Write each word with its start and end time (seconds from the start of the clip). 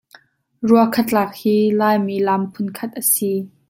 Ruakha 0.71 1.05
tlak 1.11 1.37
hi 1.43 1.55
Laimi 1.83 2.19
lam 2.27 2.51
phun 2.53 2.77
khat 2.79 2.91
a 3.03 3.09
si. 3.13 3.33